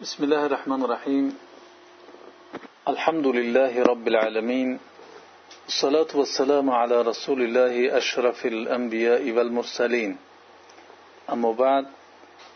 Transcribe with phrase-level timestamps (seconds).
[0.00, 1.28] بسم الله الرحمن الرحيم.
[2.88, 4.78] الحمد لله رب العالمين.
[5.68, 10.12] الصلاة والسلام على رسول الله أشرف الأنبياء والمرسلين.
[11.32, 11.86] أما بعد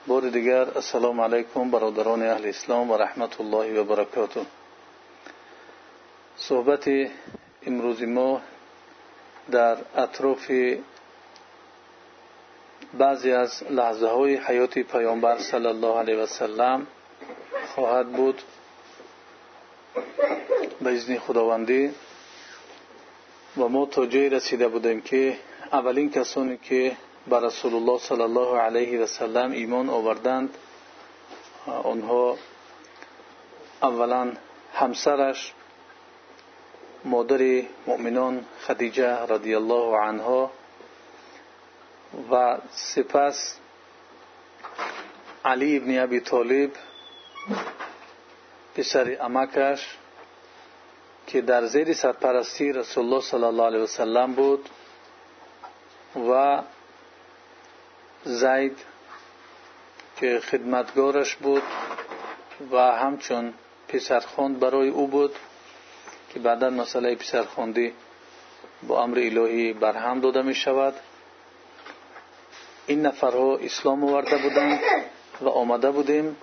[0.06, 4.46] بار دیگر السلام علیکم برادران أهل اسلام و رحمت الله و برکاته
[6.36, 6.90] صحبت
[7.66, 8.40] امروز ما
[9.50, 10.50] در اطراف
[12.94, 16.86] بعضی از لحظه های حیات پیامبر صلی الله علیه و سلم
[17.74, 18.42] خواهد بود.
[20.80, 21.90] به اذن خداوندی
[23.56, 25.36] و ما تا جایی رسیده بودیم که
[25.72, 26.96] اولین کسانی که
[27.26, 30.54] به رسول الله صلی الله علیه و سلم ایمان آوردند
[31.66, 32.36] آنها
[33.82, 34.32] اولا
[34.74, 35.52] همسرش
[37.04, 40.50] مادر مؤمنان خدیجه رضی الله عنها
[42.30, 43.56] و سپس
[45.44, 46.70] علی ابن ابی طالب
[48.74, 49.96] پسر امکش
[51.26, 54.68] که در زیر سرپرستی رسول الله صلی الله علیه وسلم بود
[56.30, 56.62] و
[58.24, 58.78] زید
[60.16, 61.62] که خدمتگارش بود
[62.72, 63.54] و همچون
[63.88, 65.34] پسرخوند برای او بود
[66.34, 67.92] که بعدا مسئله پسرخواندی
[68.82, 70.94] با امر الهی برهم داده می شود.
[72.86, 74.80] این نفرها اسلام آورده بودند
[75.40, 76.36] و آمده بودیم.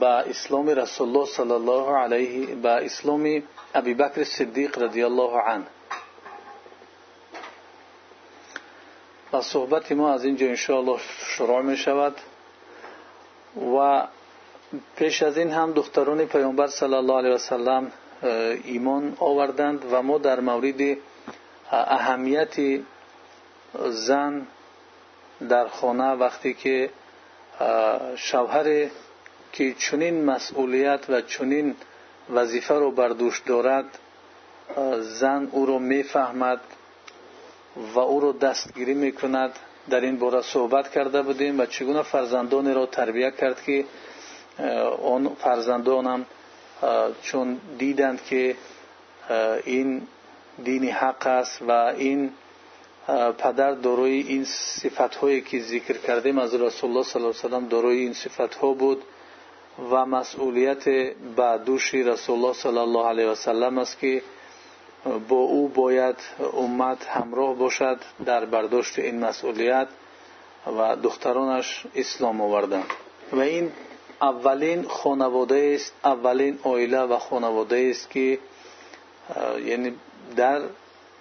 [0.00, 3.42] با اسلام رسول الله صلی الله علیه با اسلام
[3.74, 5.66] ابی بکر صدیق رضی الله عنه.
[9.32, 10.98] و صحبت ما از اینجا انشاءالله
[11.36, 12.14] شروع می شود
[13.76, 14.06] و
[14.96, 17.92] پیش از این هم دختران پیامبر صلی الله علیه وسلم
[18.64, 20.98] ایمان آوردند و ما در مورد
[21.72, 22.80] اهمیت
[23.88, 24.46] زن
[25.48, 26.90] در خانه وقتی که
[28.16, 28.88] شوهر
[29.52, 31.74] که چنین مسئولیت و چنین
[32.30, 33.98] وظیفه رو بر دوش دارد
[35.00, 36.60] زن او رو می‌فهمد
[37.94, 39.52] و او رو دستگیری می‌کند.
[39.90, 43.84] در این باره صحبت کرده بودیم و چگونه فرزندانی را تربیت کرد که
[45.02, 46.26] آن فرزندانم
[47.22, 48.56] چون دیدند که
[49.64, 50.02] این
[50.64, 52.30] دین حق است و این
[53.38, 57.48] پدر داروی این صفت هایی که ذکر کردیم از رسول الله صلی الله علیه و
[57.48, 59.02] سلم داروی این صفت ها بود.
[59.90, 60.84] و مسئولیت
[61.36, 64.22] به دوش رسول الله صلی الله علیه و سلم است که
[65.28, 66.16] با او باید
[66.56, 69.88] امت همراه باشد در برداشت این مسئولیت
[70.66, 72.90] و دخترانش اسلام آوردند
[73.32, 73.72] و این
[74.22, 78.38] اولین خانواده است اولین عائله و خانواده است که
[79.64, 79.94] یعنی
[80.36, 80.60] در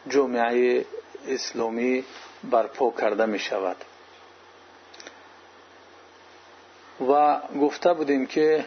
[0.10, 0.86] جامعه
[1.28, 2.04] اسلامی
[2.52, 3.76] برپا کرده می شود
[7.02, 8.66] و گفته بودیم که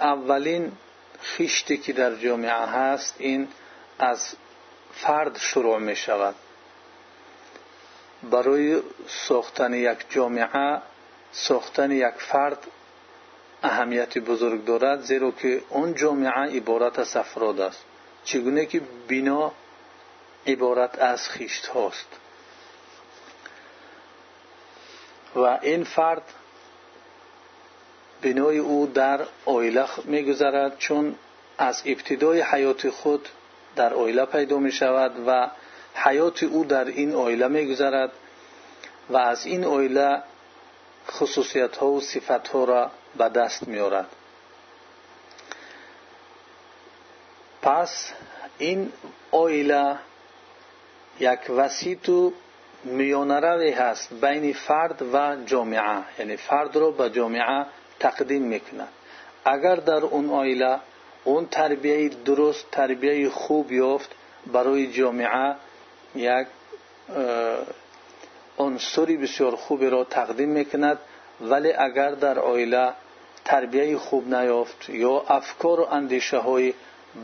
[0.00, 0.72] اولین
[1.20, 3.48] خیشتی که در جامعه هست این
[3.98, 4.34] از
[4.92, 6.34] فرد شروع می شود
[8.30, 10.80] برای ساختن یک جامعه
[11.32, 12.58] ساختن یک فرد
[13.62, 17.84] اهمیت بزرگ دارد زیرا که اون جامعه عبارت از افراد است.
[18.24, 19.52] چگونه که بنا
[20.46, 22.08] عبارت از خیشت هاست.
[25.36, 26.22] و این فرد
[28.22, 31.14] بنای او در آیله میگذرد چون
[31.58, 33.28] از ابتدای حیات خود
[33.76, 34.72] در آیله پیدا می
[35.26, 35.50] و
[35.94, 38.12] حیات او در این آیله میگذرد
[39.10, 40.22] و از این آیله
[41.10, 44.06] خصوصیت ها و صفت ها را به دست میارد
[47.62, 48.12] پس
[48.58, 48.92] این
[49.30, 49.96] آیله
[51.20, 52.32] یک وسیط و
[52.84, 57.66] میانروی هست بین فرد و جامعه یعنی فرد را به جامعه
[58.00, 58.88] تقدیم می‌کند
[59.44, 60.78] اگر در اون آیله
[61.24, 64.10] اون تربیه درست تربیه خوب یافت
[64.52, 65.54] برای جامعه
[66.14, 66.46] یک
[68.58, 70.98] عنصری بسیار خوبی را تقدیم می‌کند
[71.40, 72.92] ولی اگر در آیله
[73.44, 76.74] تربیه خوب نیافت یا افکار و اندیشه های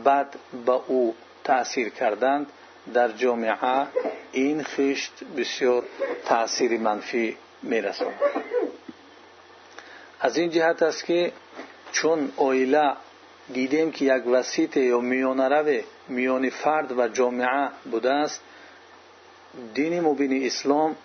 [0.05, 2.47] بد به او تأثیر کردند
[2.93, 3.87] در جامعه
[4.31, 5.83] این خشت بسیار
[6.25, 8.13] تأثیر منفی میرساند
[10.23, 11.31] از این جهت است که
[11.91, 12.91] چون آیله
[13.53, 18.41] دیدیم که یک وسیط یا میانرو میان فرد و جامعه بوده است
[19.73, 20.95] دین مبین اسلام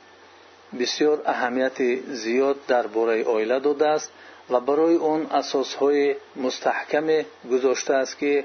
[0.81, 4.11] بسیار اهمیت زیاد در باره آیله داده است
[4.51, 8.45] و برای اون اساس های مستحکم گذاشته است که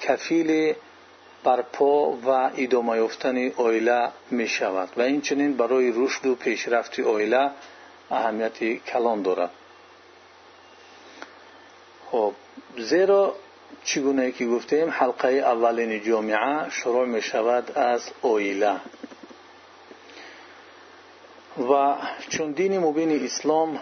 [0.00, 0.74] کفیل
[1.44, 7.50] برپا و ادامه یافتن آیله می شود و این چنین برای رشد و پیشرفت آیله
[8.12, 9.50] اهمیتی کلان دارد
[12.10, 12.32] خب
[12.78, 13.34] زیرا
[13.84, 18.80] چگونه که گفتیم حلقه اولین جامعه شروع می شود از اویله
[21.58, 21.96] و
[22.28, 23.80] چون دین مبین اسلام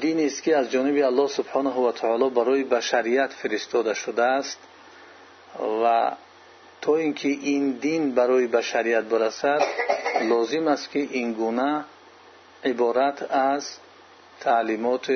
[0.00, 4.58] دینی است که از جانب الله سبحانه و تعالی برای بشریت فرستاده شده است
[5.84, 6.12] و
[6.80, 9.62] تا اینکه این دین برای بشریت برسد
[10.22, 11.84] لازم است که این گونه
[12.64, 13.68] عبارت از
[14.40, 15.10] تعلیمات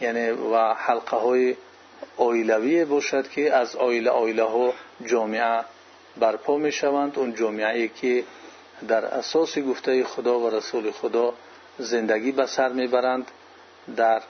[0.00, 1.56] یعنی و حلقه های
[2.16, 4.72] آیلوی باشد که از آیله آیله ها
[5.06, 5.64] جامعه
[6.16, 8.24] برپا می شوند اون جامعه که
[8.88, 11.34] در اساس گفته خدا و رسول خدا
[11.78, 13.30] زندگی به سر می‌برند.
[13.96, 14.22] در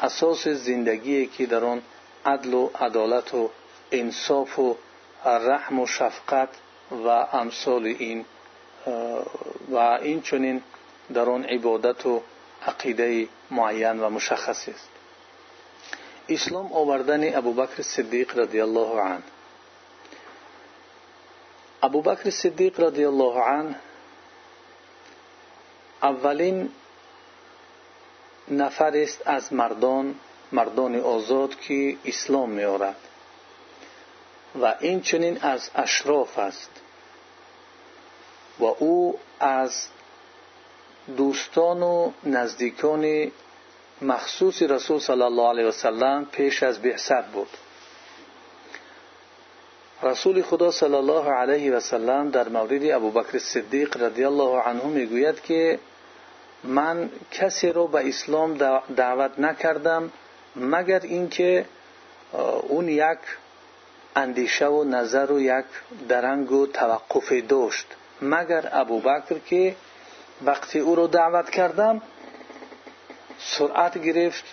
[0.00, 1.82] اساس زندگی که در آن
[2.26, 3.50] عدل و عدالت و
[3.92, 4.76] انصاف و
[5.24, 6.48] رحم و شفقت
[6.90, 8.24] و امثال این
[9.70, 10.62] و این چنین
[11.14, 12.22] در آن عبادت و
[12.66, 14.88] عقیده معین و مشخصی است.
[16.28, 19.22] اسلام آوردن ابوبکر صدیق رضی الله عنه.
[21.82, 23.76] ابوبکر صدیق رضی الله عنه
[26.02, 26.70] اولین
[28.48, 30.14] نفر است از مردان
[30.52, 32.96] مردان آزاد که اسلام میآورد
[34.62, 36.70] و این چنین از اشراف است.
[38.58, 39.86] و او از
[44.02, 47.48] مخصوص رسول صلی الله علیه وسلم پیش از بعثت بود.
[50.02, 55.42] رسول خدا صلی الله علیه و سلم در مورد ابوبکر صدیق رضی الله عنه می‌گوید
[55.42, 55.78] که
[56.64, 58.58] من کسی را به اسلام
[58.96, 60.12] دعوت نکردم
[60.56, 61.64] مگر اینکه
[62.68, 62.88] اون
[64.84, 65.64] نظر و یک
[66.08, 67.86] درنگ و توقف داشت.
[68.22, 69.74] مگر ابوبکر که
[70.44, 72.02] وقتی او را دعوت کردم
[73.38, 74.44] سرعت گرفت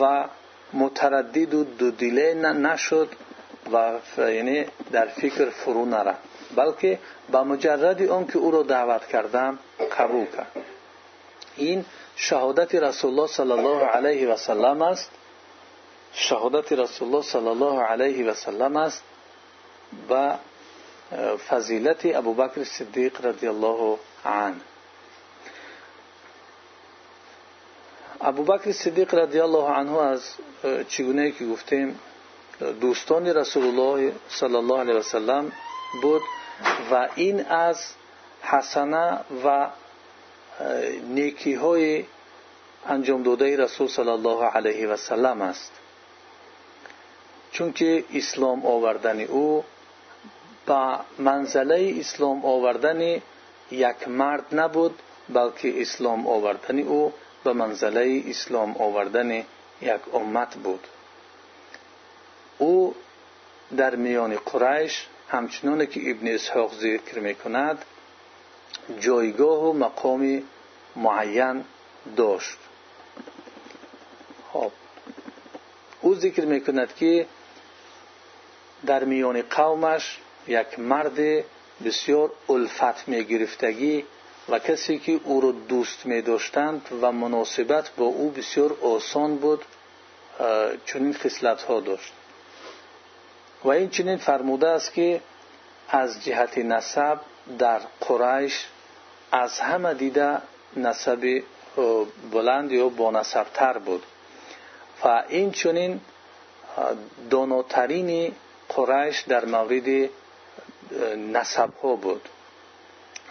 [0.00, 0.24] و
[0.72, 3.08] متردد و دو دیله نشد
[3.72, 6.20] و یعنی در فکر فرو نرفت.
[6.56, 6.98] بلکه
[7.30, 9.58] با مجرد آن که او را دعوت کردم
[9.98, 10.52] قبول کرد.
[11.56, 11.84] این
[12.16, 15.10] شهادت رسول الله صلی الله علیه و سلم است.
[16.12, 19.02] شهادت رسول الله صلی الله علیه و سلم است
[20.10, 20.36] و
[21.48, 24.60] فضیلت ابوبکر صدیق رضی الله عنه.
[28.20, 30.22] ابوبکر صدیق رضی الله عنه از
[30.88, 32.00] چگونه که گفتیم
[32.80, 35.52] دوستان رسول الله صلی الله علیه و سلم
[36.02, 36.22] بود
[36.90, 37.80] و این از
[38.42, 39.68] حسنه و
[41.08, 42.04] نیکی های
[42.86, 45.72] انجام داده رسول صلی الله علیه و سلم است
[47.52, 49.64] چون که اسلام آوردن او
[50.66, 53.00] با منزله اسلام آوردن
[53.70, 54.08] یک
[57.44, 59.30] به منزله اسلام آوردن
[59.82, 60.86] یک امت بود.
[62.58, 62.94] او
[63.76, 67.84] در میان قریش همچنان که ابن اسحاق ذکر می‌کند
[69.00, 70.42] جایگاه و مقام
[70.96, 71.64] معین
[72.16, 72.58] داشت.
[74.52, 74.72] خب
[76.00, 77.26] او ذکر می‌کند که
[78.86, 80.18] در میان قومش
[80.48, 81.44] یک مرد
[81.84, 84.04] بسیار الفت میگرفتگی
[84.48, 89.64] و کسی که او را دوست می داشتند و مناسبت با او بسیار آسان بود
[90.84, 92.12] چنین خصلت ها داشت.
[93.64, 95.20] و این چنین فرموده است که
[95.88, 97.18] از جهت نسب
[97.58, 98.66] در قریش
[99.32, 100.38] از همه دیده
[100.76, 101.42] نسب
[102.32, 103.22] بلند یا با
[103.54, 104.02] تر بود.
[105.04, 106.00] و این چنین
[107.30, 108.32] داناترین
[108.68, 110.10] قریش در مورد
[111.16, 112.28] نسب ها بود.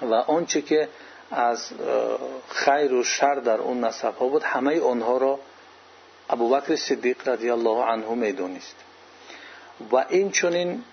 [0.02, 0.90] و آنچه که
[1.32, 1.72] از
[2.50, 4.44] خیر و شر در اون نسب ها بود.
[4.44, 5.40] همه آنها را
[6.30, 8.76] ابوبکر صدیق رضی الله عنه می‌دونست.
[9.92, 10.84] و این چنین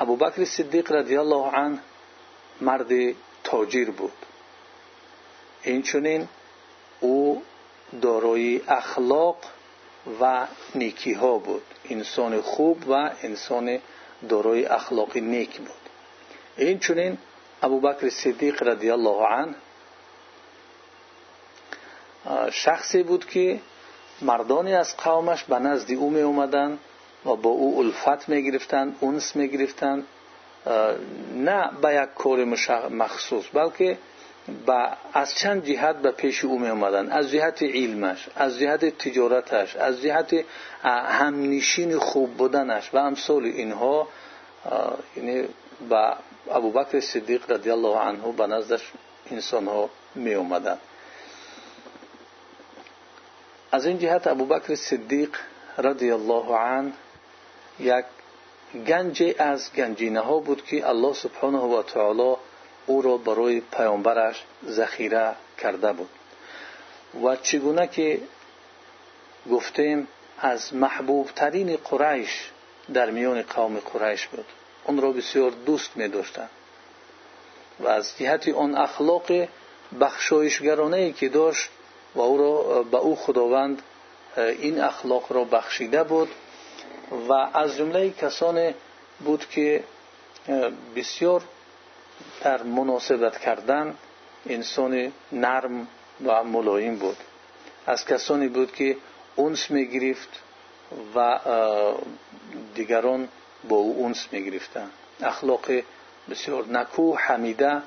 [0.00, 1.78] ابوبکر صدیق رضی الله عنه
[2.60, 4.12] مرد تاجر بود.
[5.62, 6.28] این چنین
[7.00, 7.42] او
[8.02, 9.36] دارای اخلاق
[10.20, 11.62] و نیکی ها بود.
[11.90, 13.78] انسان خوب و انسان
[14.28, 15.70] دارای اخلاق نیک بود.
[16.56, 17.18] این چنین
[17.66, 19.54] ابوبکر صدیق رضی الله عنه
[22.50, 23.60] شخصی بود که
[24.22, 26.22] مردانی از قومش به نزد او می
[27.26, 29.68] و با او الفت می گرفتن اونس می
[31.34, 32.44] نه به یک کار
[32.90, 33.98] مخصوص بلکه
[34.66, 36.68] با از چند جهت به پیش او می
[37.10, 40.44] از جهت علمش از جهت تجارتش از جهت
[40.82, 42.94] همنشین خوب بودنش.
[42.94, 44.08] و امثال اینها
[45.16, 45.48] یعنی
[45.88, 46.16] با
[46.50, 48.92] ابوبکر صدیق رضی الله عنه به نزدش
[49.30, 50.78] انسان ها می اومدن
[53.72, 55.36] از این جهت ابوبکر صدیق
[55.78, 56.92] رضی الله عنه
[57.80, 58.04] یک
[58.86, 62.36] گنج از گنجینه ها بود که الله سبحانه و تعالی
[62.86, 66.08] او را برای پیامبرش ذخیره کرده بود.
[67.24, 68.20] و چگونه که
[69.50, 71.30] گفتیم از محبوب
[74.86, 76.50] اون را بسیار دوست می داشتند
[77.80, 79.48] و از جهت آن اخلاق
[80.00, 81.68] بخشایشگرانه ای که داشت
[82.14, 83.82] و او را به او خداوند
[84.36, 86.28] این اخلاق را بخشیده بود
[87.28, 88.74] و از جمله کسان
[89.24, 89.84] بود که
[90.96, 91.42] بسیار
[92.42, 93.94] در مناسبت کردن
[94.46, 95.88] انسان نرم
[96.24, 97.16] و ملایم بود.
[97.86, 98.96] از کسانی بود که
[99.36, 100.28] اونس می گرفت
[101.14, 101.38] و
[102.74, 103.28] دیگران
[103.68, 104.90] با او اونس می گرفتن
[105.22, 105.70] اخلاق
[106.30, 107.82] بسیار نکو حمیده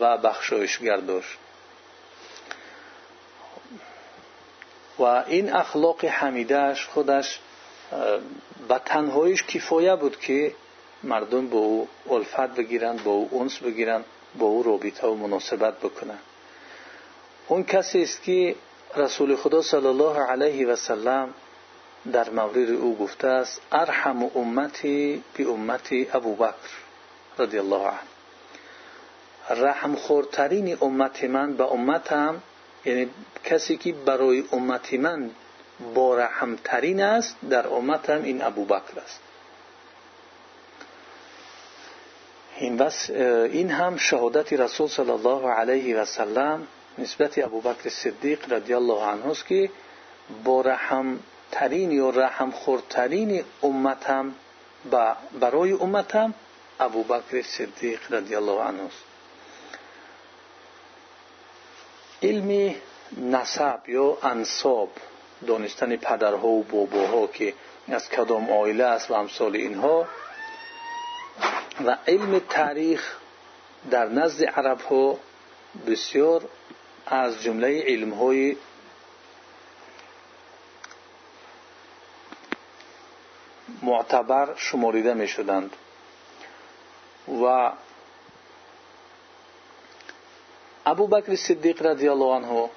[0.00, 1.38] و بخشایشگر داشت.
[4.98, 7.40] و این اخلاق حمیدهش خودش
[8.68, 10.54] به تنهاییش کفایه بود که
[11.02, 14.04] مردم با او الفت بگیرند با او اونس بگیرند
[14.38, 16.22] با او رابطه و مناسبت بکنند
[17.48, 18.54] اون کسی است که
[18.96, 21.34] رسول خدا صلی الله علیه و سلم
[22.12, 26.72] در مورد او گفته است ارحم امتی بی امتی ابو بکر
[27.38, 28.12] رضی الله عنه.
[29.50, 32.42] رحم خورترین امت من به امتم
[32.84, 33.10] یعنی
[33.44, 35.30] کسی که برای امت من
[35.94, 39.20] با رحمترین است در امتم این ابو بکر است.
[43.52, 46.66] این هم شهادت رسول صلی الله علیه و سلم
[46.98, 49.70] نسبت ابو بکر صدیق رضی الله عنه است که
[50.44, 51.18] با رحم
[51.52, 54.34] ترین یا رحم خورترین امتم
[55.40, 56.34] برای امتم
[56.80, 58.90] ابو بکر صدیق رضی الله عنه
[62.22, 62.74] علم
[63.16, 64.88] نسب یا انصاب
[65.46, 67.54] دانستن پدرها و باباها که
[67.88, 70.08] از کدام آیله است و امثال اینها
[71.86, 73.16] و علم تاریخ
[73.90, 75.18] در نزد عرب ها
[75.86, 76.48] بسیار
[77.06, 78.56] از جمله علم های
[83.82, 85.76] معتبر شماریده می شدند
[87.28, 87.72] و
[90.86, 92.70] ابو بکر صدیق رضی الله عنه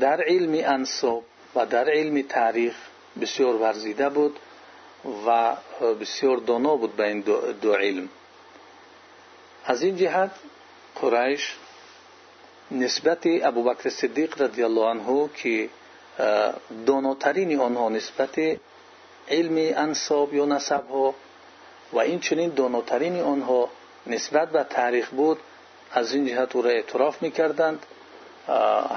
[0.00, 2.74] در علم انصاب و در علم تاریخ
[3.20, 4.38] بسیار ورزیده بود
[5.26, 5.56] و
[6.00, 7.20] بسیار دانا بود به این
[7.60, 8.08] دو علم.
[9.64, 10.30] از این جهت
[11.00, 11.56] قریش
[12.70, 15.68] نسبت ابوبکر صدیق رضی الله عنه که
[16.86, 18.38] داناترین آنها نسبت
[19.28, 21.14] علم انصاب یا نسب ها
[21.92, 23.68] و این چنین داناترین آنها
[24.06, 25.38] نسبت به تاریخ بود
[25.92, 27.86] از این جهت او را اعتراف می‌کردند.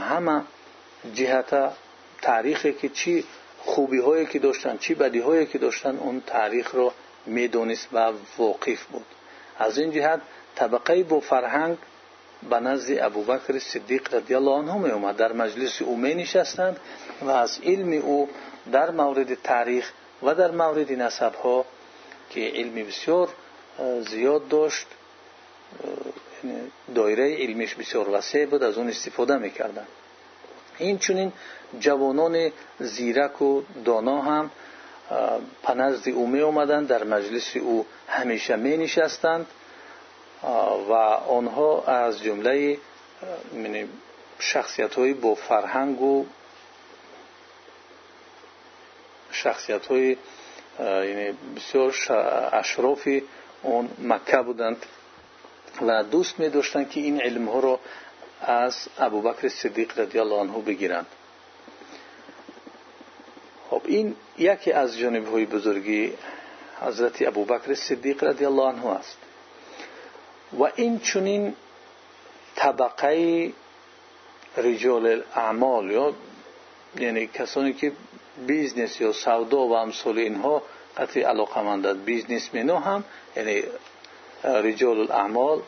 [0.09, 0.41] همه
[1.13, 1.71] جهت
[2.21, 3.25] تاریخی که چی
[3.59, 6.93] خوبی هایی که داشتن چی بدی هایی که داشتن اون تاریخ را
[7.25, 9.05] می‌دونست و واقف بود.
[9.59, 10.21] از این جهت
[10.55, 11.77] طبقه با فرهنگ
[12.49, 16.79] به نزد ابوبکر صدیق رضی الله عنه می اومد در مجلس او می نشستند
[17.21, 18.29] و از علم او
[18.71, 19.91] در مورد تاریخ
[20.23, 21.65] و در مورد نسب ها
[22.29, 23.29] که علمی بسیار
[24.09, 24.87] زیاد داشت
[26.43, 29.87] یعنی دایره علمیش بسیار وسیع بود از اون استفاده می‌کردند
[30.77, 31.31] این چونین
[31.79, 34.51] جوانان زیرک و دانا هم
[35.63, 39.45] پنزد او می آمدند در مجلس او همیشه می نشستند
[40.89, 40.93] و
[41.27, 42.77] آنها از جمله
[43.53, 43.89] یعنی
[44.39, 46.25] شخصیت های با فرهنگ و
[49.89, 50.17] های
[50.79, 51.95] یعنی بسیار
[52.53, 53.23] اشرافی
[53.63, 54.85] اون مکه بودند
[55.81, 57.79] و دوست می داشتند که این علم ها رو
[58.41, 61.05] از ابوبکر صدیق رضی الله عنه بگیرند.
[63.69, 66.13] خب این یکی از جانب های بزرگی
[66.81, 69.17] حضرت ابوبکر صدیق رضی الله عنه است.
[70.59, 71.55] و این چونین
[72.55, 73.51] طبقه
[74.57, 76.13] رجال الاعمال یا
[76.99, 77.91] یعنی کسانی که
[78.47, 80.63] business یا سودا و امثال اینها
[80.97, 83.03] قطعی علاقه مندند businessman و هم
[83.35, 83.63] یعنی
[84.43, 85.61] رجال الاعمال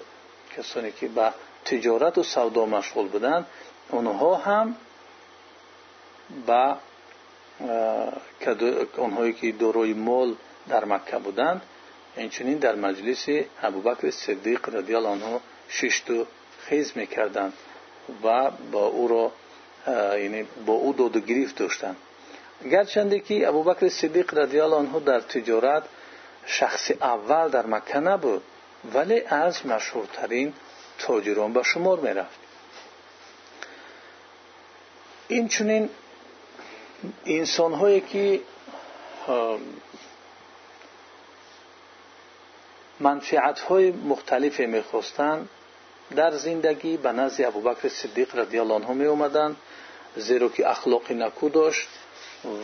[0.57, 1.33] کسانی که به
[1.65, 3.45] تجارت و سودا مشغول بودند
[3.89, 4.75] اونها هم
[6.47, 6.77] با
[8.97, 10.35] اونهایی که دارای مال
[10.69, 11.61] در مکه بودند
[12.17, 13.25] اینچنین در مجلس
[13.63, 16.25] ابوبکر صدیق رضی الله عنه ششت و
[16.59, 17.53] خیز می‌کردند
[18.23, 19.31] و با او را
[20.17, 21.95] یعنی با او دود و گریفت داشتند
[22.63, 25.83] гарчанде ки абубакри сидиқ радиалло анҳу дар тиҷорат
[26.45, 28.41] шахси аввал дар макка набуд
[28.93, 30.49] вале аз машҳуртарин
[31.01, 32.39] тоҷирон ба шумор мерафт
[35.39, 35.85] инчунин
[37.37, 38.25] инсонҳое ки
[43.05, 45.41] манфиатҳои мухталифе мехостанд
[46.19, 49.55] дар зиндагӣ ба назди абубакри сиддиқ радиалло анҳу меомаданд
[50.27, 51.89] зеро ки ахлоқи накӯ дошт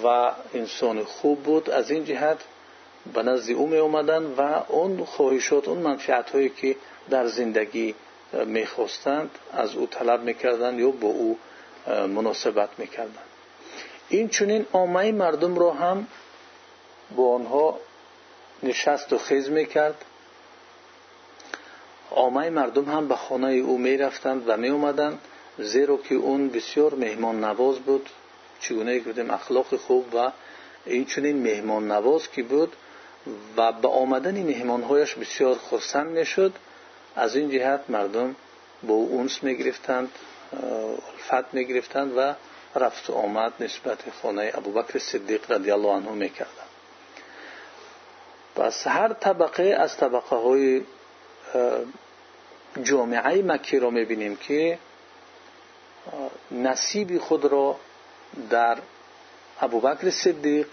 [0.03, 1.69] و انسان خوب بود.
[1.69, 2.37] از این جهت
[3.13, 6.75] به نزد او می اومدن و اون خواهشات اون منفعت هایی که
[7.09, 7.95] در زندگی
[8.45, 11.37] می‌خواستند از او طلب می‌کردند یا با او
[11.87, 13.25] مناسبت می‌کردند
[14.09, 16.07] این چنین عامه مردم رو هم
[17.15, 17.79] با آنها
[18.63, 20.05] نشست و خیز می‌کرد
[22.11, 25.19] عامه مردم هم به خانه او می‌رفتند و میومدند
[25.57, 28.09] زیرا که اون بسیار مهمان نواز بود.
[28.69, 30.31] چگونه که بودیم اخلاق خوب و
[30.85, 32.75] این چنین مهمان نواز که بود
[33.57, 36.53] و با آمدن مهمانهایش بسیار خرسند می‌شد
[37.15, 38.35] از این جهت مردم
[38.83, 40.09] با او اونس می‌گرفتند
[41.33, 42.33] الفت می‌گرفتند و
[42.79, 46.69] رفت و آمد نسبت خانه ابو بکر صدیق رضی الله عنه می‌کردند.
[48.55, 50.81] با هر طبقه از طبقه های
[52.83, 54.79] جامعه مکی را می‌بینیم که
[56.51, 57.75] نصیب خود را
[58.54, 58.76] дар
[59.64, 60.70] абубакри сиддиқ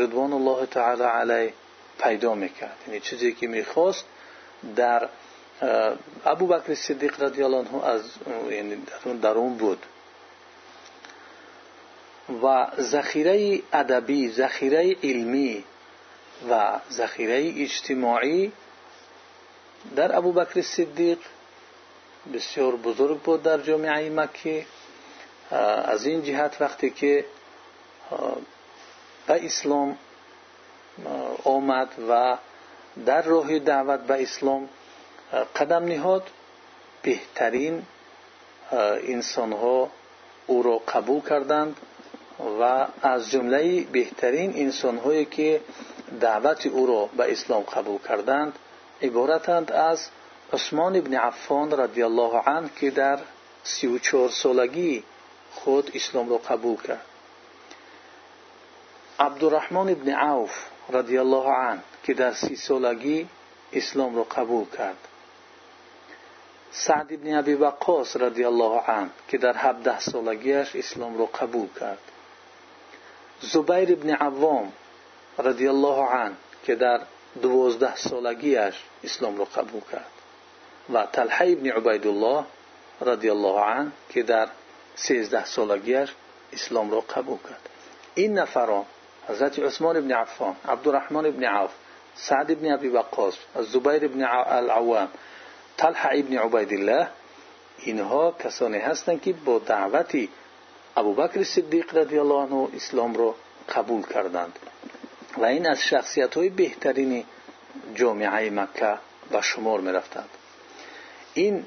[0.00, 1.52] ридвонуллоҳи таала алайҳ
[2.00, 4.04] пайдо мекард яъне чизе ки мехост
[4.80, 5.00] дар
[6.32, 7.78] абубакри сиддиқ радиаллоанҳу
[9.24, 9.80] дар он буд
[12.42, 15.52] ва захираи адабӣ захираи илмӣ
[16.48, 18.40] ва захираи иҷтимоӣ
[19.96, 21.20] дар абубакри сиддиқ
[22.32, 24.56] бисёр бузург буд дар ҷомеаи маккӣ
[25.85, 27.25] از این جهت وقتی که
[29.27, 29.97] به اسلام
[31.43, 32.37] آمد و
[33.05, 34.69] در راه دعوت به اسلام
[35.55, 36.27] قدم نهاد
[37.01, 37.83] بهترین
[39.07, 39.89] انسانها
[40.47, 41.77] او را قبول کردند
[42.59, 45.61] و از جمله بهترین انسانهایی که
[46.21, 48.59] دعوت او را به اسلام قبول کردند
[49.01, 50.07] عبارتند از
[50.53, 53.19] عثمان ابن عفان رضی الله عنه که در
[53.63, 55.03] سی و چهار سالگی
[55.55, 57.05] خود اسلام را قبول کرد.
[59.19, 60.51] عبدالرحمن ابن عوف
[60.89, 63.27] رضی الله عنه که در سی سالگی
[63.73, 64.97] اسلام را قبول کرد.
[66.71, 71.99] سعد ابن ابی وقاص رضی الله عنه که در هفده سالگیش اسلام را قبول کرد.
[73.41, 74.73] زبیر ابن عوام
[75.37, 77.01] رضی الله عنه که در
[77.41, 80.11] دوازده سالگیش اسلام را قبول کرد.
[80.93, 82.45] و تلحه ابن عبیدالله
[83.01, 84.47] رضی الله عنه که در
[84.95, 86.09] سیزده سالگیش
[86.53, 87.69] اسلام را قبول کرد.
[88.15, 88.85] این نفران
[89.27, 91.71] حضرت عثمان ابن عفان عبدالرحمن ابن عوف
[92.15, 95.07] سعد ابن ابی وقاص زبیر ابن العوام
[95.77, 97.07] طلحه ابن عبیدالله
[97.79, 100.17] اینها کسانی هستند که با دعوت
[100.97, 103.35] ابوبکر صدیق رضی الله عنه اسلام را
[103.75, 104.59] قبول کردند.
[105.37, 107.25] و این از شخصیت های بهترین
[107.95, 108.97] جامعه مکه
[109.31, 110.29] به شمار می رفتند
[111.33, 111.65] این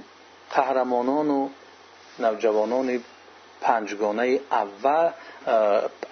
[0.51, 1.49] قهرمانان و
[2.19, 3.05] نوجوانان
[3.66, 4.36] панҷгонаи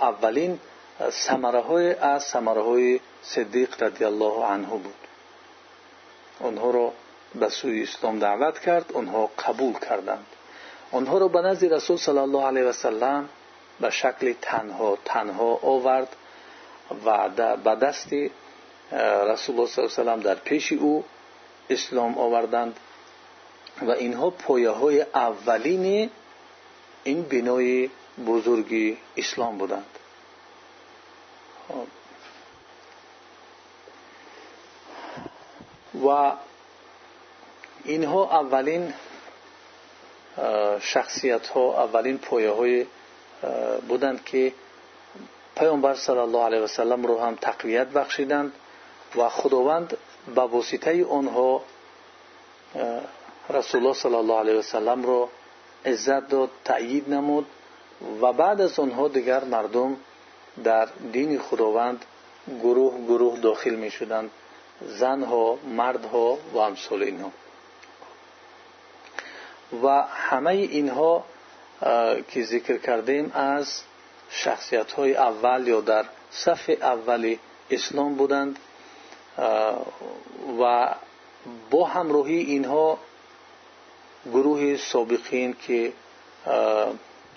[0.09, 0.53] аввалин
[1.25, 2.91] самараҳое аз самараҳои
[3.33, 4.99] сиддиқ радиаллоҳу анҳу буд
[6.47, 6.87] онҳоро
[7.39, 10.27] ба сӯи ислом даъват кард онҳо қабул карданд
[10.97, 13.23] онҳоро ба назди расул сал аллоҳ алайҳ васалам
[13.81, 16.11] ба шакли танҳо танҳо овард
[17.05, 17.17] ва
[17.65, 18.21] ба дасти
[19.31, 20.95] расулло с салам дар пеши ӯ
[21.75, 22.11] ислом
[27.04, 27.90] این بنای
[28.26, 29.86] بزرگی اسلام بودند.
[31.68, 31.86] خب.
[36.06, 36.32] و
[37.84, 38.94] اینها اولین
[40.80, 42.86] شخصیت ها اولین پایه های
[43.88, 44.52] بودند که
[45.56, 48.52] پیامبر صلی الله علیه وسلم رو هم تقویت بخشیدند
[49.16, 49.96] و خداوند
[50.34, 51.62] به واسطه آنها
[53.50, 55.28] رسول الله صلی الله علیه وسلم رو
[55.91, 57.45] иззат дод таъйид намуд
[58.21, 59.91] ва баъд аз онҳо дигар мардум
[60.67, 61.99] дар дини худованд
[62.63, 64.29] гурӯҳ гурӯҳ дохил мешуданд
[64.99, 65.45] занҳо
[65.79, 67.31] мардҳо ва амсоли инҳо
[69.83, 71.13] ва ҳамаи инҳо
[72.29, 73.67] ки зикр кардем аз
[74.41, 76.05] шахсиятҳои аввал ё дар
[76.43, 77.33] сафи аввали
[77.77, 78.53] ислом буданд
[80.59, 80.77] ва
[81.71, 82.87] бо ҳамроҳии инҳо
[84.26, 85.92] گروه سابقین که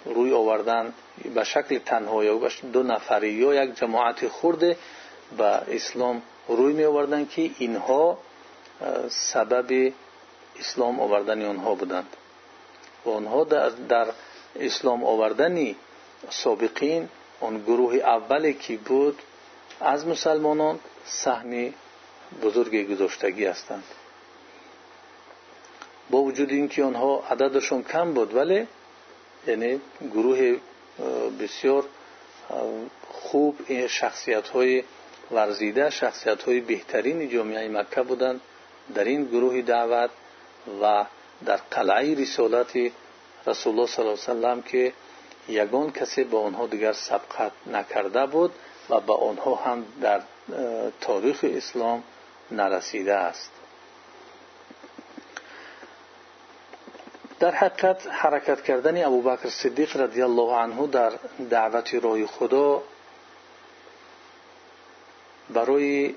[0.06, 0.93] روی آوردن
[1.36, 4.78] به شکل تنها یا دو نفری یا یک جماعت خورده
[5.38, 8.17] به اسلام روی می آوردن که اینها
[9.10, 9.93] سبب
[10.60, 12.08] اسلام آوردن آنها بودند.
[13.06, 14.08] و آنها در,
[14.60, 15.76] اسلام آوردن
[16.30, 17.10] سابقین
[17.41, 19.21] آن گروه اولی که بود
[19.82, 21.73] از مسلمانان سهم
[22.43, 23.84] بزرگ گذاشتگی هستند.
[26.10, 28.67] با وجود اینکه آنها عددشون کم بود ولی
[29.48, 29.82] یعنی
[30.13, 30.58] گروه
[31.39, 31.84] بسیار
[33.12, 34.84] خوب این شخصیت های
[35.32, 38.41] ورزیده شخصیت بهترین جامعه مکه بودند.
[38.96, 40.10] در این گروه دعوت
[40.82, 41.06] و
[41.46, 42.91] در قلعه رسالت
[43.48, 44.93] رسول الله صلی الله علیه وسلم که
[45.50, 48.52] یگان کسی با آنها دیگر سبقت نکرده بود
[48.89, 50.22] و با آنها هم در
[51.02, 52.04] تاریخ اسلام
[52.52, 53.52] نرسیده است.
[57.39, 61.13] در حقیقت حرکت کردن ابوبکر صدیق رضی الله عنه در
[61.50, 62.84] دعوت راه خدا
[65.50, 66.15] برای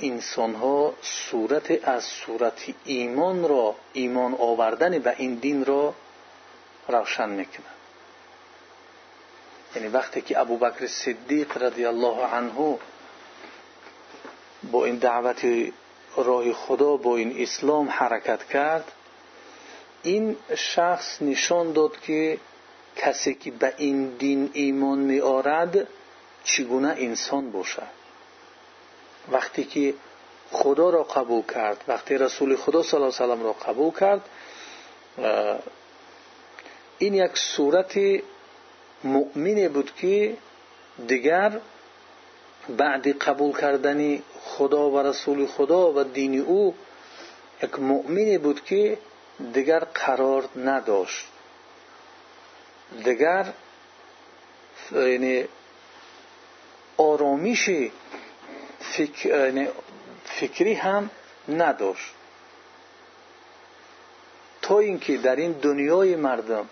[0.00, 5.94] انسانها صورت از صورت ایمان را ایمان آوردن به این دین را
[6.88, 7.66] روشن می‌کنه.
[9.76, 12.78] یعنی وقتی که ابوبکر صدیق رضی الله عنه
[14.62, 15.46] با این دعوت
[16.16, 18.92] راه خدا با این اسلام حرکت کرد
[20.04, 22.38] این شخص نشان داد که
[22.96, 25.86] کسی که به این دین ایمان می آرد
[26.44, 28.04] چگونه انسان باشد.
[29.32, 29.94] وقتی که
[30.52, 34.20] خدا را قبول کرد وقتی رسول خدا صلی الله علیه و را قبول کرد
[36.98, 37.98] این یک صورت
[39.04, 40.36] مؤمن بود که
[41.08, 41.60] دیگر
[42.68, 46.74] بعد قبول کردن خدا و رسول خدا و دین او
[47.62, 48.98] یک مؤمن بود که
[49.38, 51.26] دیگر قرار نداشت.
[53.04, 53.52] دیگر
[54.92, 55.44] یعنی
[56.96, 57.68] آرامش
[59.24, 59.68] یعنی
[60.24, 61.10] فکری هم
[61.48, 62.10] نداشت.
[64.62, 66.68] تا اینکه در این دنیای مردم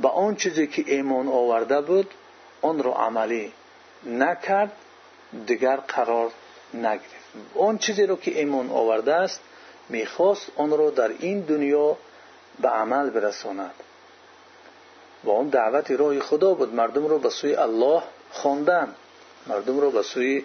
[0.00, 2.14] به آن چیزی که ایمان آورده بود
[2.62, 3.52] آن را عملی
[4.04, 4.72] نکرد
[5.46, 6.30] دیگر قرار
[6.74, 7.26] نگرفت.
[7.58, 9.40] آن چیزی را که ایمان آورده است
[9.88, 11.96] می‌خواست آن را در این دنیا
[12.60, 13.74] به عمل برساند.
[15.24, 18.94] و آن دعوت راه خدا بود مردم را به سوی الله خواندن
[19.46, 20.44] مردم را به سوی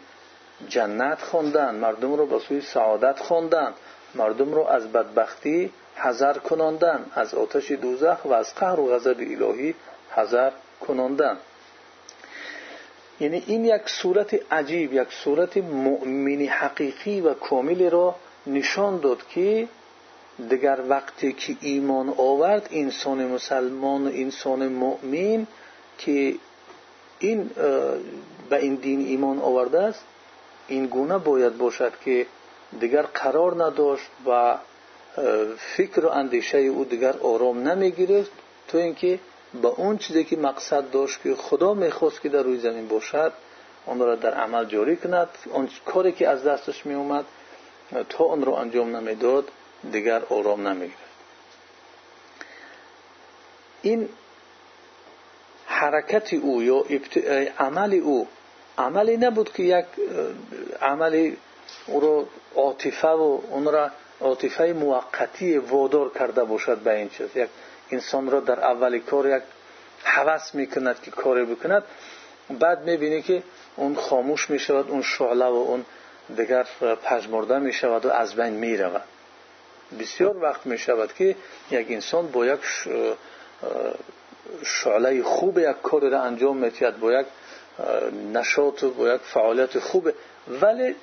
[0.67, 3.73] جنت خواندن مردم را به سوی سعادت خواندن
[4.15, 9.75] مردم را از بدبختی حذر کناندن از آتش دوزخ و از قهر و غضب الهی
[10.15, 10.51] حذر
[10.88, 11.38] کناندن.
[13.19, 18.15] یعنی این یک صورت عجیب یک صورت مؤمنی حقیقی و کامل را
[18.47, 19.67] نشان داد که
[20.49, 25.47] دیگر وقتی که ایمان آورد انسان مسلمان و انسان مؤمن
[25.97, 26.36] که
[27.19, 27.49] این
[28.49, 30.04] به این دین ایمان آورده است
[30.67, 32.25] این گونه باید باشد که
[32.80, 34.58] دیگر قرار نداشت و
[35.58, 38.27] فکر و اندیشه او دیگر آرام نمی‌گیرد
[38.67, 39.19] تو اینکه
[39.62, 43.34] با اون چیزی که مقصد داشت که خدا می‌خواست که در روی زمین باشد
[43.88, 45.30] آن را در عمل جاری کند.
[45.54, 46.30] اون کاری که
[48.10, 49.51] تا آن را انجام نمی‌داد
[49.91, 50.97] دیگر آرام نمی‌گیرد.
[53.82, 54.10] این
[55.65, 56.86] حرکت او یا
[57.60, 58.27] عمل او
[58.77, 59.86] عملی نبود که یک
[60.82, 61.38] عملی
[61.88, 62.25] او را
[62.56, 67.36] عاطفه و اون را عاطفه موقتی وادار کرده باشد به این چیز.
[67.36, 67.49] یک
[67.91, 69.43] انسان را در اولی کار یک
[70.04, 71.84] حوث می‌کند که کاری بکند
[72.49, 73.43] بعد می‌بینی که
[73.75, 75.86] اون خاموش می‌شود اون شعله و اون
[76.38, 76.67] دیگر
[77.03, 79.03] پژمرده می‌شود و از بین می‌رود.
[79.99, 81.36] بسیار وقت می‌شود که
[81.71, 82.60] یک انسان با یک
[84.65, 87.25] شعله خوب یک کار را انجام میتید با یک
[88.34, 90.12] نشاط و با یک فعالیت خوب.
[90.62, 90.95] ولی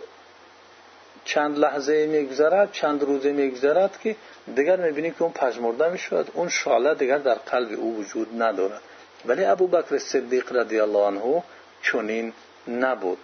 [1.24, 4.16] چند لحظه میگذرد چند روزه میگذرد که
[4.56, 8.80] دیگر می‌بینی که اون پژمرده می‌شود اون شعله دیگر در قلب او وجود ندارد.
[9.26, 11.42] ولی ابو بکر صدیق رضی الله عنه
[11.82, 12.32] چنین
[12.68, 13.18] نبود.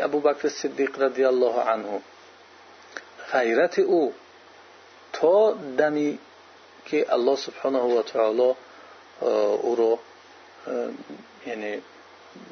[0.00, 2.00] ابو بکر صدیق رضی الله عنه.
[3.32, 4.12] غیرت او
[5.12, 6.18] تا دمی
[6.86, 8.54] که الله سبحانه و تعالی
[9.62, 9.98] او رو
[11.46, 11.82] یعنی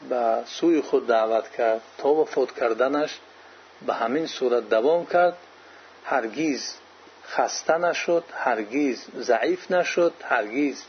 [0.08, 3.18] به سوی خود دعوت کرد تا وفات کردنش
[3.86, 5.36] به همین صورت دوام کرد.
[6.04, 6.74] هرگیز
[7.28, 10.84] خسته نشد هرگیز ضعیف نشد هرگیز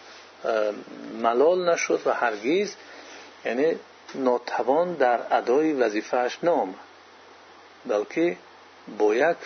[1.22, 2.76] ملال نشد و هرگیز
[3.46, 3.80] یعنی
[4.16, 6.76] ناتوان در ادای وظیفهش نام.
[7.86, 8.38] بلکه
[8.98, 9.38] با یک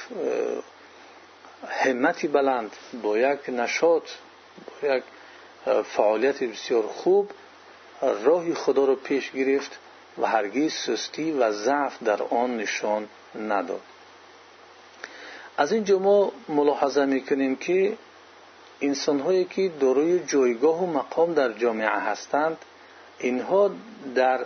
[1.68, 2.72] همتی بلند
[3.04, 4.04] با یک نشاط
[4.82, 5.04] با یک
[5.84, 7.32] فعالیت بسیار خوب
[8.02, 9.80] راه خدا رو پیش گرفت
[10.18, 13.82] و هرگیز سستی و ضعف در آن نشان نداد.
[15.58, 17.98] از اینجا ما ملاحظه می‌کنیم که
[18.82, 22.58] انسانهایی که داروی جایگاه و مقام در جامعه هستند
[23.22, 23.72] اینها
[24.16, 24.46] در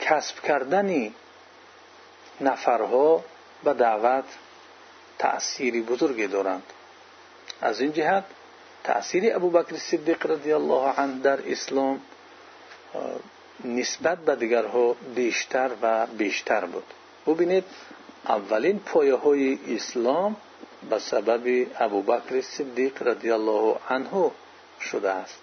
[0.00, 1.14] کسب کردن
[2.40, 3.24] نفرها
[3.64, 4.24] به دعوت
[5.18, 6.62] تأثیری بزرگی دارند.
[7.60, 8.24] از این جهت
[8.84, 12.00] تأثیر ابوبکر صدیق رضی الله عنه در اسلام
[13.64, 16.84] نسبت به دیگرها بیشتر و بیشتر بود.
[17.26, 17.64] ببینید
[18.28, 20.36] اولین پایه های اسلام
[20.90, 24.30] به سبب ابوبکر صدیق رضی الله عنه
[24.80, 25.38] شده است.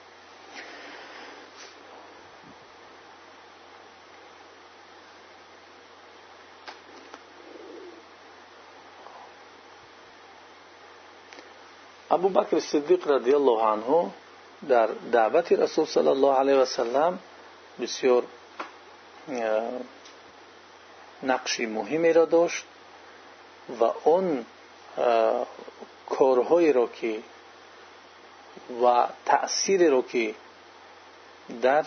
[12.12, 14.12] ابو بکر صدیق رضی الله عنه
[14.70, 17.20] در دعوت رسول صلی الله علیه و سلم
[17.82, 18.24] بسیار
[21.24, 22.66] نقشی مهمی را داشت
[23.80, 24.46] و اون
[26.10, 27.20] کارهایی را که
[28.84, 30.36] و تأثیری را که
[31.62, 31.86] در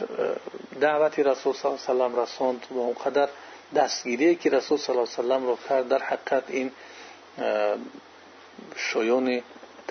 [0.80, 3.28] دعوت رسول صلی الله علیه و سلم رساند و اونقدر
[3.74, 4.78] دستگیری که رسول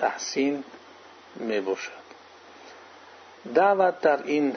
[0.00, 0.64] تحسین
[1.36, 2.00] می باشد.
[3.54, 4.56] دعوت در این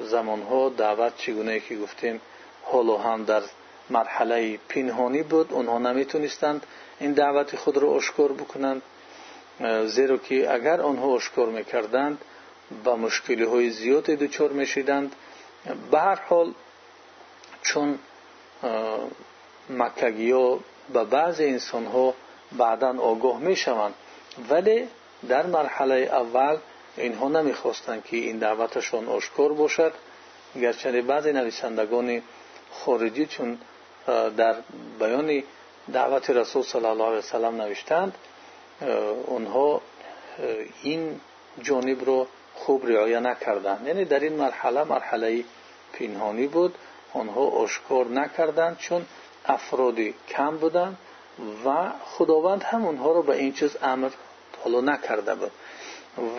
[0.00, 2.20] زمان ها دعوت چگونه که گفتیم
[2.64, 3.42] حال هم در
[3.90, 6.66] مرحله پنهانی بود اونها نمی‌تونستند
[7.00, 8.82] این دعوت خود را اشکار بکنند
[9.86, 12.18] زیرا که اگر آنها اشکار می‌کردند
[12.84, 15.14] با مشکلی های زیادی دچار می‌شدند.
[15.90, 16.54] به هر حال
[17.62, 17.98] چون
[19.70, 20.60] مکگی ها
[20.92, 22.14] به بعض انسان ها
[22.52, 23.94] بعدا آگاه می‌شوند
[24.50, 24.88] ولی
[25.28, 26.56] در مرحله اول
[26.96, 29.92] اینها نمی‌خواستند که این دعوتشان آشکار باشد
[30.54, 32.22] گرچه بعضی نویسندگان
[32.72, 33.58] خارجی چون
[34.36, 34.54] در
[34.98, 35.42] بیان
[35.92, 38.14] دعوت رسول صلی الله علیه وسلم نوشتند
[39.26, 39.80] اونها
[40.82, 41.20] این
[41.62, 43.86] جانب رو خوب رعایه نکردند.
[43.86, 45.44] یعنی در این مرحله مرحله
[45.92, 46.74] پنهانی بود
[47.14, 49.06] آنها آشکار نکردند چون
[49.46, 50.98] افرادی کم بودند
[51.64, 54.10] و خداوند هم اونها رو به این چیز امر
[54.64, 55.50] حالا نکرده بود.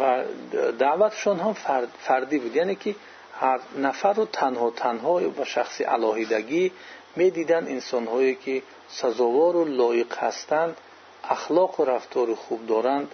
[0.02, 0.24] و
[0.72, 1.54] دعوتشان هم
[2.00, 2.56] فردی بود.
[2.56, 2.96] یعنی که
[3.40, 6.72] هر نفر رو تنها تنها و شخصی علاهیدگی
[7.16, 10.78] می‌دیدن انسان هایی که سزاوار و لایق هستند
[11.24, 13.12] اخلاق و رفتار خوب دارند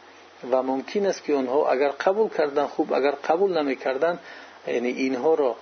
[0.52, 4.20] و ممکن است که آنها اگر قبول کردن خوب اگر قبول نمی کردن
[4.68, 5.56] یعنی اینها را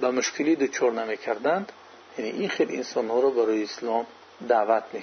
[0.00, 1.72] به مشکلی دچار نمی کردند
[2.18, 4.06] یعنی این خیلی انسان ها را برای اسلام
[4.48, 5.02] دعوت می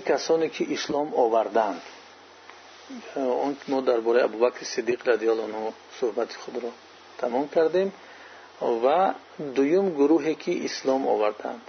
[0.00, 1.82] کسانی که اسلام آوردند.
[3.14, 6.70] اون ما درباره ابوبکر صدیق رضی الله عنه صحبت خود را
[7.18, 7.92] تمام کردیم
[8.62, 9.14] و
[9.54, 11.62] دویم گروهی که اسلام آوردند.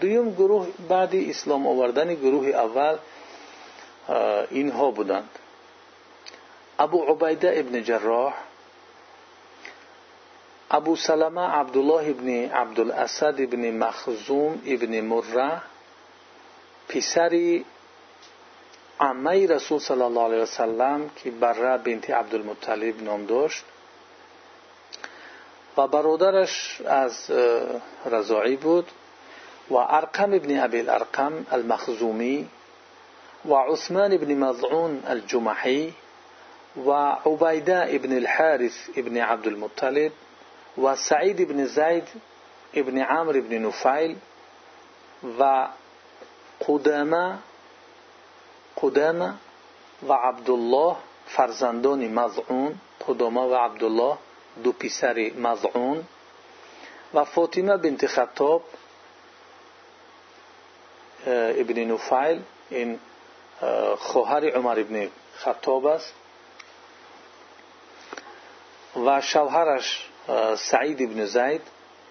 [0.00, 2.96] دویم گروه بعد اسلام آوردن گروه اول
[4.50, 5.30] اینها بودند.
[6.78, 8.34] ابو عبیده ابن جراح
[10.72, 15.62] ابو سلمه عبدالله ابن عبدالاسد ابن مخزوم ابن مره
[16.88, 17.64] پسری
[19.00, 23.64] عمه رسول صلی الله علیه وسلم که بره بنت عبدالمطلب نام داشت
[25.76, 27.30] و برادرش از
[28.10, 28.86] رضاعی بود
[29.70, 32.48] و ارقم ابن ابی الارقم المخزومی
[33.44, 35.94] و عثمان ابن مضعون الجمحی
[36.86, 36.90] و
[37.26, 40.12] عبیده ابن الحارث ابن عبدالمطلب
[40.78, 42.08] و سعید ابن زید
[42.74, 44.16] ابن عمر ابن نفیل
[45.38, 45.68] و
[46.68, 47.38] قدامة
[48.76, 49.34] قدامه
[50.08, 54.18] و عبدالله فرزندان مزعون قدامة و عبدالله
[54.64, 56.04] دو پسر مزعون.
[57.14, 57.24] و
[57.76, 58.62] بنت خطاب
[61.26, 62.98] ابن نفیل این
[63.98, 66.14] خواهر عمر ابن خطاب است.
[68.96, 70.08] و شوهرش
[70.56, 71.60] سعید ابن زید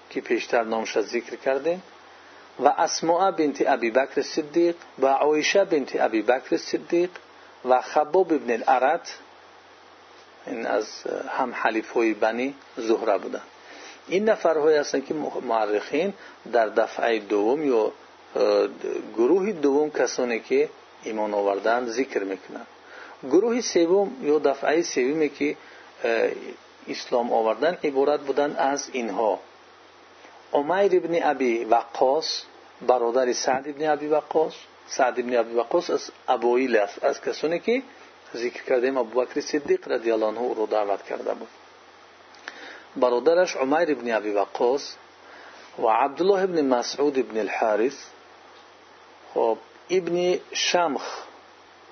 [0.10, 1.84] که پیشتر نامش ذکر کردیم.
[2.60, 7.10] و اسماء بنت ابی بکر صدیق و عایشه بنت ابی بکر صدیق
[7.65, 9.17] و خباب ابن الارت.
[10.47, 10.88] این از
[11.30, 13.41] هم حلیف های بنی زهره بودن.
[14.08, 16.13] این نفرهایی هستند که معرخین
[16.52, 17.91] در دفعه دوم یا
[19.17, 20.69] گروه دوم کسانی که
[21.04, 22.67] ایمان آوردن ذکر می‌کنند
[23.24, 25.56] گروه سوم یا دفعه سومی که
[26.87, 29.39] اسلام آوردن عبارت بودن از اینها.
[30.53, 32.41] عمیر ابن ابی وقاص
[32.87, 34.53] برادر سعد ابن ابی وقاص.
[34.87, 37.81] سعد ابن ابی وقاص از ابویل است از کسانی که
[38.35, 41.47] ذکر کردیم ابوبکر صدیق رضی الله عنه رو دعوت کرده بود.
[42.95, 44.95] برادرش عمیر ابن ابی وقاص
[45.79, 47.97] و عبدالله ابن مسعود ابن الحارث.
[49.33, 49.57] خب
[49.89, 51.03] ابن شمخ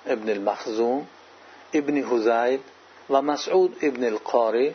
[0.06, 1.06] ابن المخزوم
[1.72, 2.60] ابن هزایل
[3.10, 4.74] و مسعود ابن القاری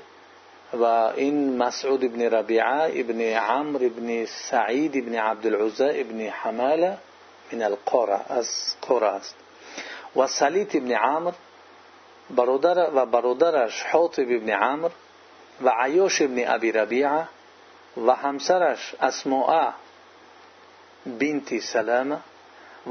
[0.74, 6.98] و این مسعود ابن ربیعه ابن عمر ابن سعید ابن عبدالعزا ابن حمالة
[7.52, 9.36] من القرى از قرى است.
[10.16, 11.34] و سلیت ابن عمر
[12.30, 14.90] برادر و برادرش حاطب ابن عمر
[15.62, 17.28] و عیاش ابن ابی ربیعة
[17.98, 19.74] و همسرش اسماء
[21.06, 22.20] بنت سلامة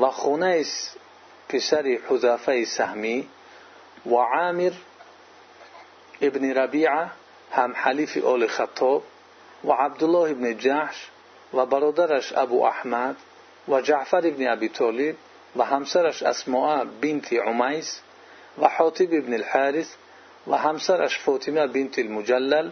[0.01, 0.65] و خونه
[1.49, 3.29] پسر حذافه سهمی
[4.07, 4.73] و عامر
[6.23, 7.11] ابن ربيعة
[7.53, 9.03] هم حليف آل خطاب
[9.65, 11.09] وعبد الله ابن جحش
[11.53, 13.17] وبرادرش أبو أحمد
[13.69, 15.17] و جعفر ابن أبي طالب
[15.57, 18.03] همسرش أسماء بنت عميس
[18.59, 19.95] وحاطب ابن الحارث
[20.47, 22.71] و همسرش فاطمة بنت المجلل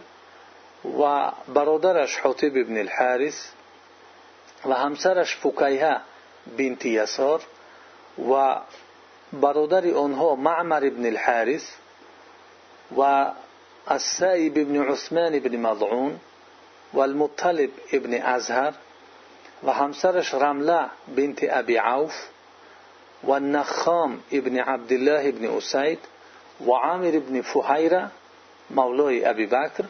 [0.85, 3.51] و وبرادرش حاطب ابن الحارث
[4.65, 6.01] و همسرش فكيهة
[6.47, 7.41] بنت يسار
[8.17, 8.55] و
[9.33, 11.71] برادر آنها معمر ابن الحارث
[12.95, 16.19] والسائب بن عثمان بن مضعون
[16.93, 18.73] والمطلب ابن أزهر
[19.63, 22.29] وهمسرش رملة بنت أبي عوف
[23.23, 25.99] والنخام ابن عبد الله بن أسيد
[26.65, 28.11] وعامر بن فهيرة
[28.69, 29.85] مولای ابی بکر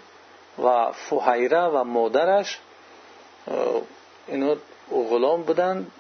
[0.58, 2.60] و فهیره و مادرش
[4.28, 4.58] اینا آه،
[4.92, 5.92] غلام بودند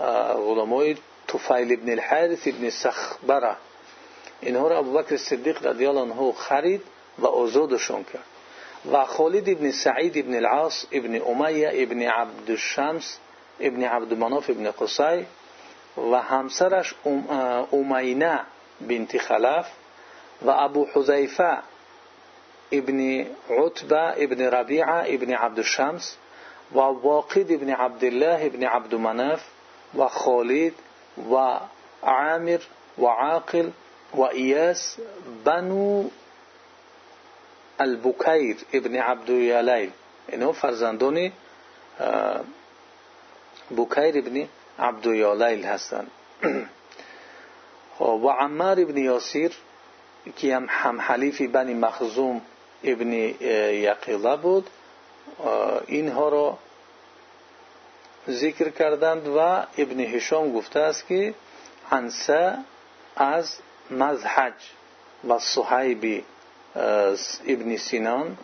[0.00, 0.96] آه، غلامای
[1.28, 3.56] توفیل ابن الحارث ابن سخبرة.
[4.40, 6.82] اینها را ابوبکر صدیق رضی الله عنه خرید
[7.18, 8.24] و آزادشون کرد.
[8.92, 13.18] و خالد ابن سعید ابن العاص ابن امیه ابن عبد الشمس
[13.60, 15.26] ابن عبد مناف ابن قصی
[15.96, 16.94] و همسرش
[17.72, 18.40] امینه
[18.80, 19.66] بنت خلف
[20.42, 21.58] و ابو حذیفه
[22.72, 26.16] ابن عتبه ابن ربیعه ابن عبد الشمس
[26.74, 29.42] و واقد ابن عبدالله ابن عبد مناف
[29.98, 30.72] و خالد
[31.30, 31.58] و
[32.02, 32.60] عامر
[32.98, 33.70] و عاقل
[34.14, 34.96] و ایاس
[35.44, 36.10] بنو
[37.78, 39.90] البکیر ابن عبدیالیل
[40.28, 41.32] اینها فرزندان
[43.76, 46.10] بکیر ابن عبدیالیل هستند
[48.00, 49.52] و عمار ابن یاسیر
[50.36, 52.40] که هم هم حلیف بنی مخزوم
[52.84, 54.70] ابن یقیله بود.
[55.86, 56.58] اینها را
[58.28, 59.38] ذکر کردند و
[59.78, 61.34] ابن هشام گفته است که
[61.90, 62.58] انسه
[63.16, 63.56] از
[63.90, 64.52] مزحج
[65.28, 66.24] و صحیب
[67.46, 68.36] ابن سینان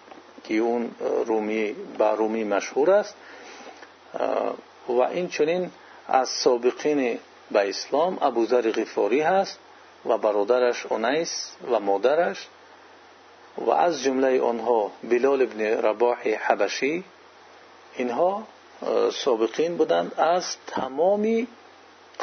[0.44, 0.90] که اون
[1.26, 3.14] رومی با رومی مشهور است.
[4.88, 5.70] و این چنین
[6.08, 7.18] از سابقین
[7.50, 9.58] به اسلام ابوذر غفاری هست
[10.06, 12.48] و برادرش اونیس و مادرش.
[13.58, 17.04] و از جمله آنها بلال ابن رباح حبشی
[17.96, 18.46] اینها
[19.12, 21.46] سابقین بودند از تمامی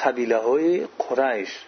[0.03, 1.59] قبیله های قریش.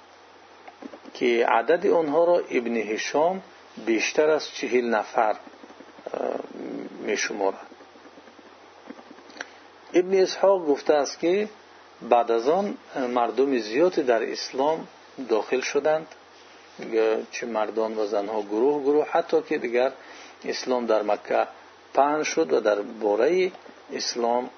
[1.20, 3.42] که عدد آنها را ابن هشام
[3.86, 5.36] بیشتر از چهل نفر
[7.00, 7.68] می شمارد
[9.94, 11.50] ابن اسحاق گفته است که
[12.10, 12.78] بعد از آن
[13.10, 14.88] مردم زیادی در اسلام
[15.30, 16.08] داخل شدند
[17.32, 19.92] چه مردان و زنها گروه گروه حتی که دیگر
[20.46, 21.48] اسلام در مکه
[21.94, 23.52] پهن شد و در باره
[23.94, 24.50] اسلام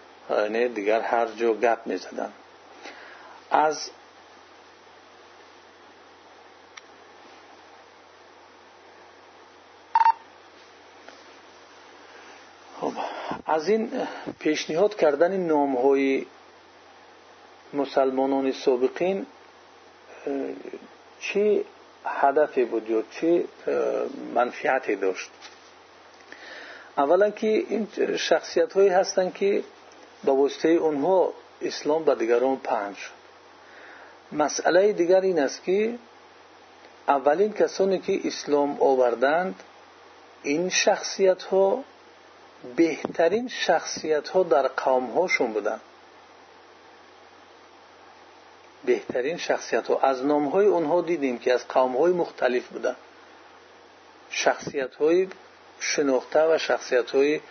[0.76, 2.34] دیگر هر جا گپ می زدن.
[3.52, 3.90] از
[12.82, 12.94] خب
[13.48, 14.08] از این
[14.40, 16.26] پیشنهاد کردن نام های
[17.74, 19.26] مسلمانان سابقین
[21.20, 21.66] چی
[22.06, 23.48] هدفی بود یا چی
[24.36, 25.30] منفیتی داشت؟
[26.98, 29.64] اولا که این شخصیت هایی هستند که
[30.24, 32.96] با واسطه اونها اسلام به دیگران پنج
[34.32, 35.96] مسئله دیگر این است که
[37.08, 39.56] اولین کسانی که اسلام آوردند
[40.44, 41.84] این شخصیت ها
[42.76, 45.82] بهترین شخصیت ها در قوم هاشون بودند
[48.86, 52.96] بهترین شخصیت ها از نام های اونها دیدیم که از قوم های مختلف بودند
[54.30, 55.28] شخصیت های
[55.80, 57.42] شناخته و شخصیت های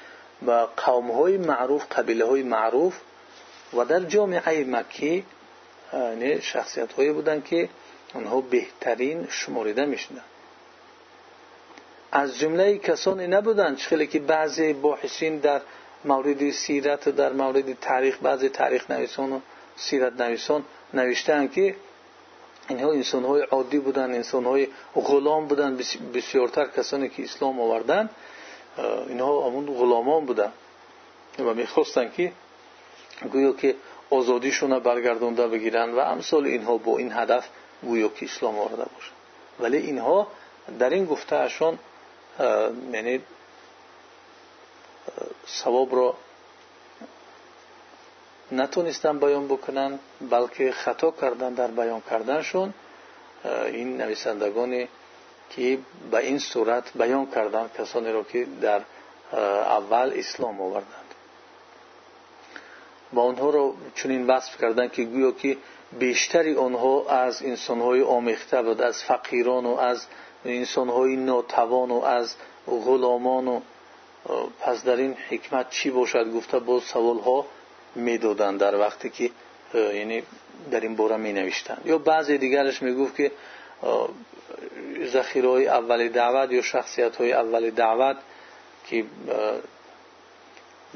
[0.46, 3.00] و قوم های معروف قبیله های معروف
[3.72, 5.24] و در جامعه مکی
[6.40, 7.68] شخصیت هایی بودند که
[8.14, 10.24] آنها بهترین شماریده می‌شدند
[12.12, 15.60] از جمله کسانی نبودند خیلی که بعضی باحثین در
[16.04, 19.40] مورد سیرت و در مورد تاریخ بعضی تاریخ نویسان و
[19.76, 21.74] سیرت نویسان نوشتند که
[22.68, 25.82] اینها انسان های عادی بودند انسان های غلام بودند
[26.14, 28.10] بسیارتر کسانی که اسلام آوردند
[29.08, 30.52] اینها همون غلامان بودن.
[31.38, 32.32] و می‌خواستن که
[33.32, 33.74] گویا که
[34.10, 37.48] آزادیشون را برگردونده بگیرن و امثال اینها با این هدف
[37.82, 39.12] گویا که اسلام آورده باشن
[39.60, 40.28] ولی اینها
[40.78, 41.78] در این گفته اشون
[42.92, 43.20] یعنی
[45.48, 46.14] ثواب را
[48.52, 49.98] نتونستن بیان بکنن
[50.30, 52.74] بلکه خطا کردن در بیان کردنشون
[53.66, 54.88] این نویسندگانی
[55.50, 55.78] که
[56.10, 58.80] به این صورت بیان کردن کسانی را که در
[59.32, 61.06] اول اسلام آوردند.
[63.12, 65.56] و آنها را چنین وصف کردند که گویا که
[65.98, 70.06] بیشتری آنها از انسانهای آمیخته بود از فقیران و از
[70.44, 72.34] انسانهای ناتوان و از
[72.66, 73.60] غلامان و
[74.60, 77.46] پس در این حکمت چی باشد؟ گفته با سوال ها
[77.94, 79.30] می‌دادند در وقتی که
[79.74, 80.22] یعنی
[80.70, 83.32] در این باره می نوشتند یا بعضی دیگرش می گفت که
[85.04, 88.16] ذخیره های اول دعوت یا شخصیت های اول دعوت
[88.86, 89.04] که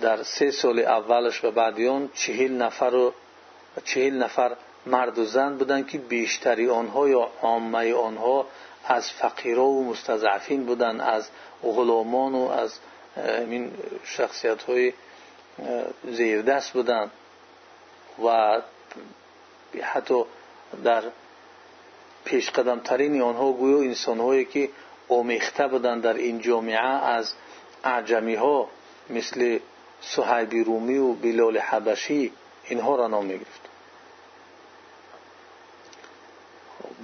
[0.01, 3.13] در سه سال اولش و بعدیان چهل نفر و
[3.85, 8.47] چهل نفر مرد و زن بودند که بیشتری آنها یا عامه آنها
[8.91, 11.29] از فقیرا و مستضعفین بودند از
[11.63, 12.79] غلامان و از
[13.17, 13.73] این
[14.05, 14.93] شخصیت های
[16.05, 17.11] زیردست بودند
[18.25, 18.61] و
[19.83, 20.25] حتی
[20.85, 21.03] در
[22.25, 24.69] پیش قدم ترین آنها گویا انسان هایی که
[25.09, 27.33] آمیخته بودند در این جامعه از
[27.85, 28.69] اعجمی ها
[29.11, 29.59] مثل
[30.01, 32.33] صحیبی رومی و بلال حبشی
[32.65, 33.61] اینها را نام گرفت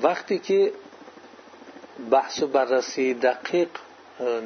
[0.02, 0.72] وقتی که
[2.10, 3.68] بحث و بررسی دقیق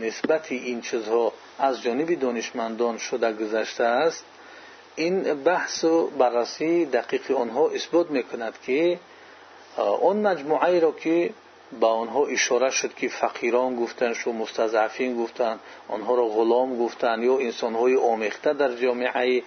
[0.01, 4.25] نسبت این چیزها از جانب دانشمندان شده گذشته است.
[4.97, 8.99] این بحث و بررسی دقیق آنها اثبات می‌کند که
[10.03, 11.31] آن مجموعه را که
[11.81, 17.39] با آنها اشاره شد که فقیران گفتن شو مستضعفین گفتن آنها را غلام گفتن یا
[17.39, 19.43] انسانهای آمیخته در جامعه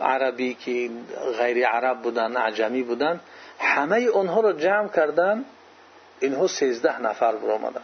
[0.00, 0.90] عربی که
[1.38, 3.20] غیر عرب بودن عجمی بودن
[3.58, 5.44] همه آنها را جمع کردن.
[6.20, 7.82] اینها سیزده نفر برآمدن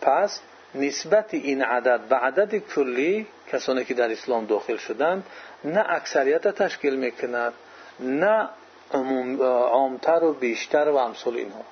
[0.00, 0.40] پس
[0.74, 5.26] نسبت این عدد به عدد کلی کسانی که در اسلام داخل شدند
[5.64, 7.52] نه اکثریت تشکیل می‌کند
[8.00, 8.48] نه
[8.92, 11.64] عامتر و بیشتر و امثال اینها.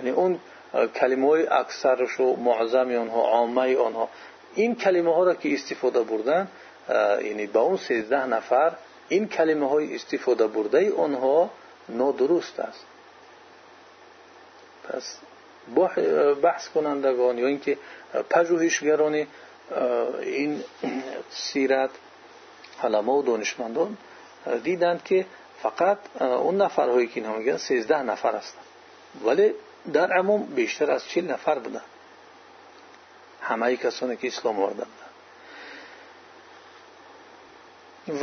[0.00, 0.40] یعنی اون
[0.94, 4.08] کلمه های اکثرش و معظم آنها عامه آنها
[4.54, 6.48] این کلمه ها را که استفاده بردن
[7.24, 8.72] یعنی با اون سیزده نفر
[9.08, 11.50] این کلمه های استفاده برده آنها
[11.88, 12.86] نادرست است.
[14.88, 15.18] پس
[16.42, 17.78] بحث کنندگان یا اینکه
[18.30, 19.26] پژوهشگران
[20.22, 20.64] این
[21.30, 21.90] سیرت
[22.82, 23.96] علما و دانشمندان
[24.62, 25.26] دیدند که
[25.62, 28.64] فقط اون نفرهایی که اینها میگن سیزده نفر هستند
[29.24, 29.54] ولی
[29.92, 31.82] در عموم بیشتر از چل نفر بودن.
[33.40, 34.88] همه کسانی که اسلام آوردند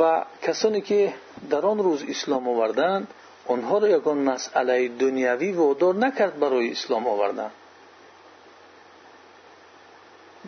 [0.00, 1.14] و کسانی که
[1.50, 3.14] در آن روز اسلام آوردند
[3.46, 7.50] آنها را یگان مسئله دنیوی وادار نکرد برای اسلام آوردن.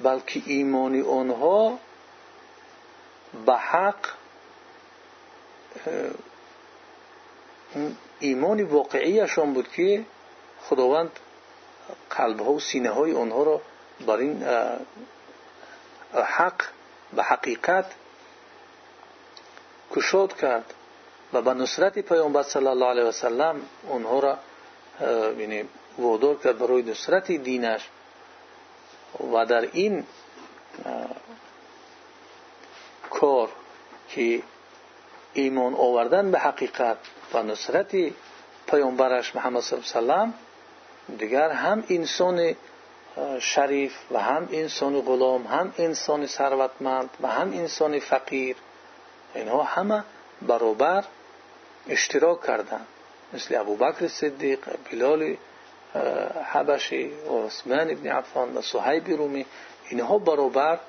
[0.03, 1.79] بلکه ایمانی آنها
[3.47, 4.09] به حق
[8.21, 10.05] ایمانی واقعیشان بود که
[10.61, 11.11] خداوند
[12.11, 13.61] قلبها و سینه های آنها را
[14.07, 14.43] بر این
[16.15, 16.63] حق
[17.17, 17.93] به حقیقت
[19.97, 20.75] کشاد کرد.
[21.35, 24.39] و به نصرت پیامبر صلی الله علیه و سلم اونها را
[25.39, 25.65] یعنی
[25.99, 27.89] وادار کرد برای نصرت دینش.
[29.33, 30.05] و در این
[33.11, 33.49] کار
[34.09, 34.43] که
[35.33, 36.97] ایمان آوردن به حقیقت
[37.35, 37.97] و نصرت
[38.67, 40.33] پیامبرش محمد صلی الله علیه
[41.09, 42.57] و دیگر هم انسان
[43.41, 48.57] شریف و هم انسان غلام هم انسان ثروتمند و هم انسان فقیر
[49.35, 50.05] اینها همه
[50.43, 51.05] برابر
[51.89, 52.87] اشتراک کردند
[53.33, 55.37] مثل ابوبکر صدیق بلال
[56.45, 59.47] حبشی عثمان ابن عفان و صحیب رومی
[59.89, 60.81] اینها برابر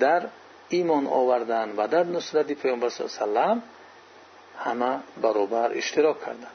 [0.00, 0.26] در
[0.68, 3.60] ایمان آوردن و در نصرت پیامبر صلی الله علیه و
[4.58, 6.46] همه برابر اشتراک کردند.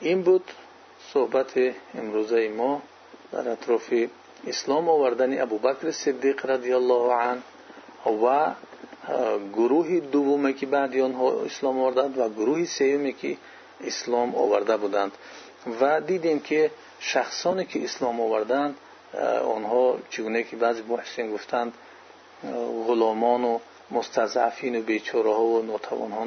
[0.00, 0.52] این بود
[1.12, 2.82] صحبت امروزه ما
[3.32, 3.94] در اطراف
[4.46, 7.42] اسلام آوردن ابوبکر صدیق رضی الله عنه
[8.06, 8.50] و
[9.54, 13.36] گروه دومی که بعد آنها اسلام آوردند و گروه سومی که
[13.84, 15.12] اسلام آورده بودند.
[15.80, 18.74] و دیدیم که شخصانی که اسلام آوردند
[19.44, 21.72] آنها چگونه که بعضی محسن گفتند
[22.86, 23.58] غلامان و
[23.90, 26.24] مستضعفین و بیچاره و ناتوان ها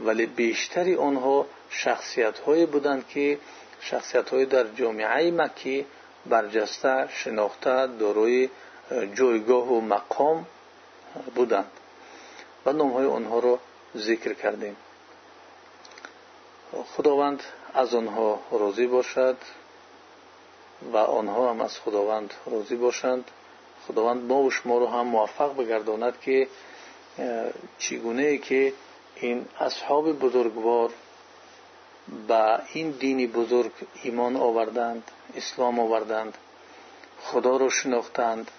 [0.00, 3.38] ولی بیشتری آنها شخصیت هایی بودند که
[3.80, 5.86] شخصیت های در جامعه مکی
[6.26, 8.50] برجسته شناخته داروی
[9.14, 10.46] جایگاه و مقام
[11.34, 11.70] بودند.
[12.66, 13.58] و نام های آنها را
[13.96, 14.76] ذکر کردیم.
[16.96, 17.42] خداوند
[17.74, 19.36] از آنها راضی باشد
[20.92, 23.30] و آنها هم از خداوند راضی باشند.
[23.88, 26.48] خداوند ما و شما رو هم موفق بگرداند که
[27.78, 28.72] چگونه که
[29.24, 30.90] این اصحاب بزرگوار
[32.28, 33.72] به این دینی بزرگ
[34.02, 36.38] ایمان آوردند اسلام آوردند
[37.22, 38.50] خدا را شناختند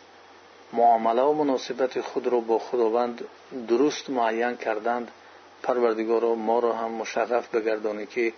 [0.74, 3.26] معامله و مناسبت خود را با خداوند
[3.68, 5.12] درست معین کردند.
[5.64, 8.34] پروردگارا ما را هم مشرف بگردانی که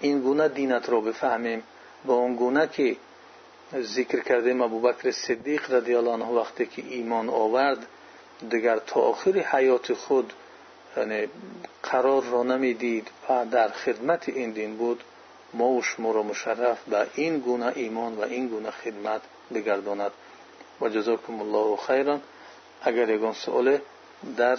[0.00, 1.62] این گونه دینت را بفهمیم
[2.04, 2.96] با اون گونه که
[3.74, 7.86] ذکر کردیم ابوبکر صدیق رضی الله عنه وقتی که ایمان آورد
[8.50, 10.32] دیگر تا آخر حیات خود
[10.96, 11.28] یعنی
[11.82, 15.04] قرار را نمی‌دید و در خدمت این دین بود
[15.54, 19.20] ما و شما را مشرف به این گونه ایمان و این گونه خدمت
[19.54, 20.12] بگرداند.
[20.80, 22.20] و جزاکم الله خیرا.
[22.82, 23.78] اگر یگان سوال
[24.36, 24.58] در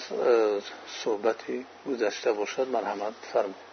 [1.04, 3.71] صحبتی گذشته باشد مرحمت فرمایید.